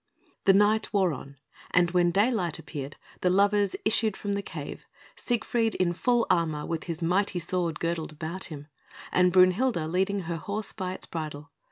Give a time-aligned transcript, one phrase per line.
[0.45, 1.35] The night wore on,
[1.69, 6.85] and when daylight appeared the lovers issued from the cave: Siegfried, in full armour, with
[6.85, 8.65] his mighty sword girdled about him,
[9.11, 11.51] and Brünhilde leading her horse by its bridle.